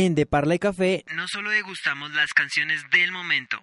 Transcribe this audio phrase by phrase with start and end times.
[0.00, 3.58] En De Parla y Café no solo degustamos las canciones del momento.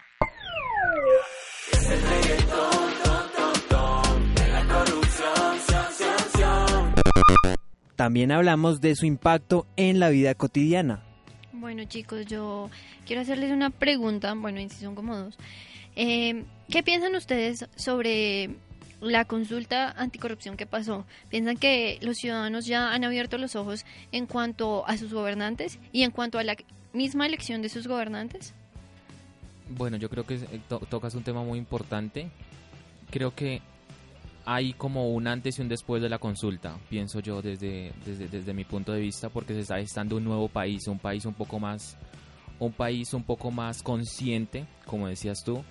[7.96, 11.06] También hablamos de su impacto en la vida cotidiana.
[11.54, 12.70] Bueno chicos, yo
[13.06, 15.38] quiero hacerles una pregunta, bueno, si son como dos.
[15.96, 18.50] Eh, ¿Qué piensan ustedes sobre
[19.06, 24.26] la consulta anticorrupción que pasó, ¿piensan que los ciudadanos ya han abierto los ojos en
[24.26, 26.56] cuanto a sus gobernantes y en cuanto a la
[26.94, 28.54] misma elección de sus gobernantes?
[29.70, 32.30] Bueno, yo creo que eh, tocas un tema muy importante.
[33.10, 33.62] Creo que
[34.46, 38.54] hay como un antes y un después de la consulta, pienso yo desde, desde, desde
[38.54, 41.60] mi punto de vista, porque se está gestando un nuevo país, un país un poco
[41.60, 41.98] más,
[42.60, 45.64] un país un poco más consciente, como decías tú,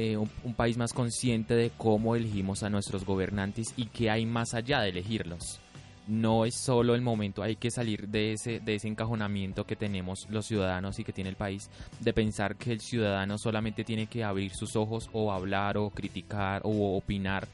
[0.00, 4.54] eh, un, país más consciente de cómo elegimos a nuestros gobernantes y qué hay más
[4.54, 5.58] allá de elegirlos.
[6.06, 10.28] No es solo el momento, hay que salir de ese, de ese encajonamiento que tenemos
[10.30, 14.22] los ciudadanos y que tiene el país, de pensar que el ciudadano solamente tiene que
[14.22, 17.48] abrir sus ojos o hablar o criticar o opinar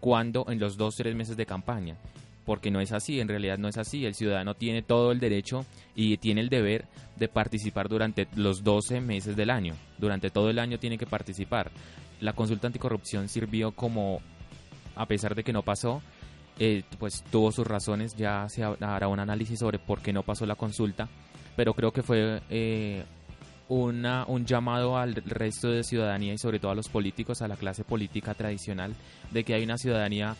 [0.00, 1.98] cuando en los dos tres meses de campaña
[2.50, 4.04] porque no es así, en realidad no es así.
[4.04, 9.00] El ciudadano tiene todo el derecho y tiene el deber de participar durante los 12
[9.00, 9.76] meses del año.
[9.98, 11.70] Durante todo el año tiene que participar.
[12.18, 14.20] La consulta anticorrupción sirvió como,
[14.96, 16.02] a pesar de que no pasó,
[16.58, 20.44] eh, pues tuvo sus razones, ya se hará un análisis sobre por qué no pasó
[20.44, 21.08] la consulta,
[21.54, 23.04] pero creo que fue eh,
[23.68, 27.56] una, un llamado al resto de ciudadanía y sobre todo a los políticos, a la
[27.56, 28.96] clase política tradicional,
[29.30, 30.34] de que hay una ciudadanía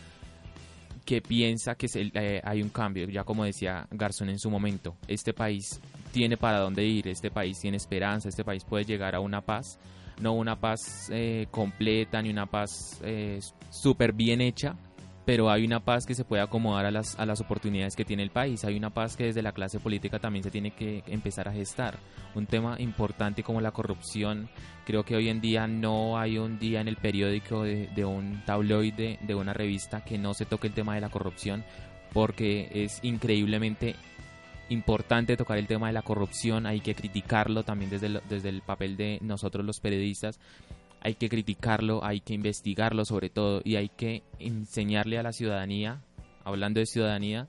[1.05, 5.33] que piensa que eh, hay un cambio, ya como decía Garzón en su momento, este
[5.33, 5.79] país
[6.11, 9.79] tiene para dónde ir, este país tiene esperanza, este país puede llegar a una paz,
[10.19, 14.75] no una paz eh, completa ni una paz eh, súper bien hecha,
[15.25, 18.23] pero hay una paz que se puede acomodar a las, a las oportunidades que tiene
[18.23, 21.47] el país, hay una paz que desde la clase política también se tiene que empezar
[21.47, 21.97] a gestar.
[22.33, 24.49] Un tema importante como la corrupción,
[24.85, 29.19] creo que hoy en día no hay un día en el periódico de, un tabloide,
[29.21, 31.63] de una revista, que no se toque el tema de la corrupción,
[32.13, 33.95] porque es increíblemente
[34.69, 38.95] importante tocar el tema de la corrupción, hay que criticarlo también desde desde el papel
[38.95, 40.39] de nosotros los periodistas
[41.01, 46.01] hay que criticarlo, hay que investigarlo sobre todo y hay que enseñarle a la ciudadanía,
[46.43, 47.47] hablando de ciudadanía,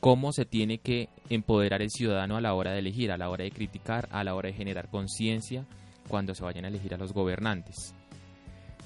[0.00, 3.44] cómo se tiene que empoderar el ciudadano a la hora de elegir, a la hora
[3.44, 5.66] de criticar, a la hora de generar conciencia
[6.08, 7.94] cuando se vayan a elegir a los gobernantes.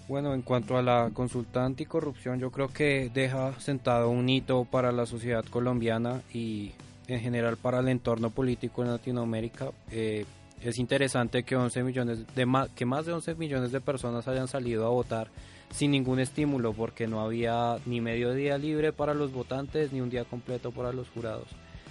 [0.07, 4.93] Bueno, en cuanto a la consulta anticorrupción, yo creo que deja sentado un hito para
[4.93, 6.73] la sociedad colombiana y
[7.09, 9.71] en general para el entorno político en Latinoamérica.
[9.91, 10.27] Eh,
[10.63, 14.49] es interesante que 11 millones de más, que más de 11 millones de personas hayan
[14.49, 15.29] salido a votar
[15.71, 20.11] sin ningún estímulo porque no había ni medio día libre para los votantes ni un
[20.11, 21.49] día completo para los jurados.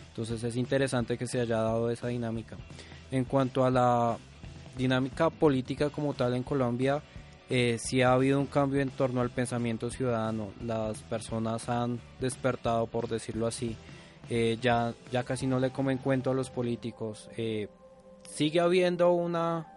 [0.09, 2.55] Entonces es interesante que se haya dado esa dinámica.
[3.11, 4.17] En cuanto a la
[4.77, 7.01] dinámica política como tal en Colombia,
[7.49, 10.51] eh, sí ha habido un cambio en torno al pensamiento ciudadano.
[10.63, 13.75] Las personas han despertado, por decirlo así.
[14.29, 17.29] Eh, ya, ya casi no le comen cuento a los políticos.
[17.37, 17.67] Eh,
[18.29, 19.67] sigue habiendo una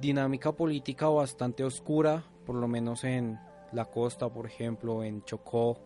[0.00, 3.38] dinámica política bastante oscura, por lo menos en
[3.72, 5.78] la costa, por ejemplo, en Chocó,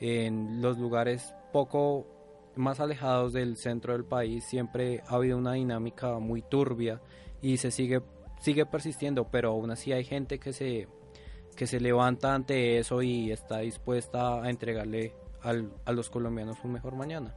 [0.00, 2.06] en los lugares poco
[2.56, 7.00] más alejados del centro del país, siempre ha habido una dinámica muy turbia
[7.40, 8.02] y se sigue,
[8.40, 10.88] sigue persistiendo, pero aún así hay gente que se,
[11.56, 16.94] que se levanta ante eso y está dispuesta a entregarle a los colombianos un mejor
[16.94, 17.34] mañana.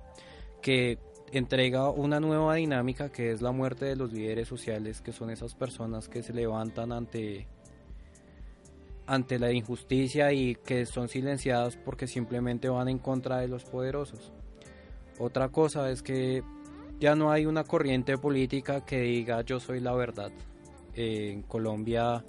[0.61, 0.99] Que
[1.31, 5.55] entrega una nueva dinámica que es la muerte de los líderes sociales, que son esas
[5.55, 7.47] personas que se levantan ante
[9.07, 14.31] ante la injusticia y que son silenciadas porque simplemente van en contra de los poderosos.
[15.19, 16.43] Otra cosa es que
[16.99, 20.31] ya no hay una corriente política que diga yo soy la verdad.
[20.95, 22.23] Eh, en Colombia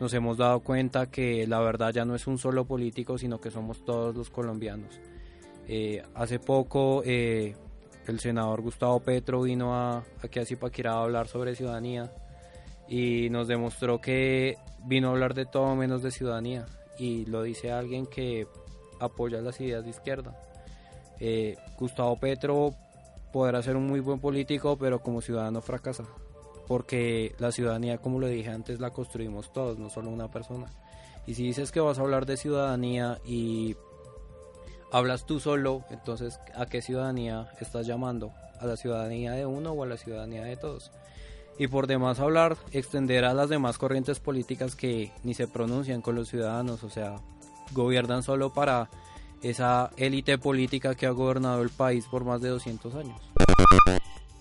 [0.00, 3.50] nos hemos dado cuenta que la verdad ya no es un solo político, sino que
[3.50, 5.00] somos todos los colombianos.
[5.68, 7.54] Eh, hace poco eh,
[8.06, 12.12] el senador Gustavo Petro vino a, aquí a Zipaquirá a hablar sobre ciudadanía
[12.88, 16.66] y nos demostró que vino a hablar de todo menos de ciudadanía
[16.98, 18.46] y lo dice alguien que
[19.00, 20.36] apoya las ideas de izquierda.
[21.20, 22.74] Eh, Gustavo Petro
[23.32, 26.04] podrá ser un muy buen político, pero como ciudadano fracasa,
[26.66, 30.66] porque la ciudadanía, como lo dije antes, la construimos todos, no solo una persona.
[31.26, 33.76] Y si dices que vas a hablar de ciudadanía y
[34.92, 38.32] hablas tú solo, entonces ¿a qué ciudadanía estás llamando?
[38.60, 40.92] ¿A la ciudadanía de uno o a la ciudadanía de todos?
[41.58, 46.14] Y por demás hablar, extender a las demás corrientes políticas que ni se pronuncian con
[46.14, 47.16] los ciudadanos, o sea,
[47.72, 48.88] gobiernan solo para
[49.42, 53.20] esa élite política que ha gobernado el país por más de 200 años.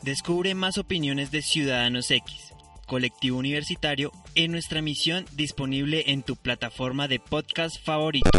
[0.04, 2.54] Descubre más opiniones de Ciudadanos X,
[2.88, 8.30] colectivo universitario, en nuestra emisión disponible en tu plataforma de podcast favorito.